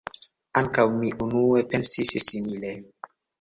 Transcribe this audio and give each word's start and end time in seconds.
Ankaŭ 0.61 0.85
mi 1.01 1.11
unue 1.25 1.61
pensis 1.75 2.17
simile. 2.25 2.73